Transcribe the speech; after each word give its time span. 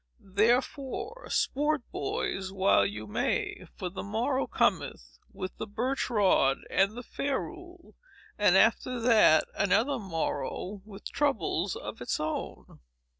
Therefore, 0.33 1.29
sport, 1.29 1.83
boys, 1.91 2.51
while 2.51 2.83
you 2.83 3.05
may; 3.05 3.67
for 3.77 3.87
the 3.87 4.01
morrow 4.01 4.47
cometh, 4.47 5.19
with 5.31 5.55
the 5.57 5.67
birch 5.67 6.09
rod 6.09 6.57
and 6.71 6.97
the 6.97 7.03
ferule; 7.03 7.93
and 8.35 8.57
after 8.57 8.99
that, 8.99 9.47
another 9.53 9.99
Morrow, 9.99 10.81
with 10.85 11.05
troubles 11.11 11.75
of 11.75 12.01
its 12.01 12.19
own. 12.19 12.79